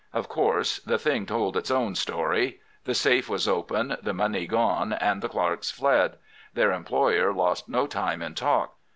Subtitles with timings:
[0.13, 2.59] Of course the thing told its own story.
[2.85, 6.17] The safe was open, the money gone, and the clerks fled.
[6.55, 8.73] Their employer lost no time in talk.